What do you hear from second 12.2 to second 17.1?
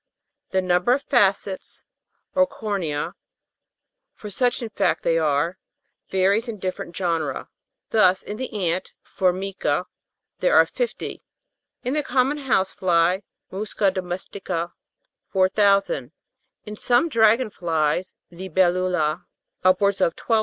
house fly (Musca domestica) 4,000; in some